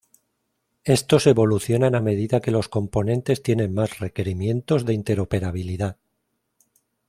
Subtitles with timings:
[0.97, 5.97] Estos evolucionan a medida que los componentes tienen más requerimientos de interoperabilidad.